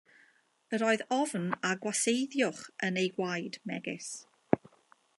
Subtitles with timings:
[0.77, 4.13] Yr oedd ofn a gwaseiddiwch yn eu gwaed, megis.